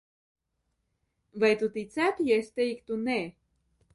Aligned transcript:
"Vai 1.43 1.51
tu 1.59 1.69
ticētu, 1.77 2.27
ja 2.31 2.39
es 2.45 2.51
teiktu 2.61 3.01
"nē"?" 3.05 3.21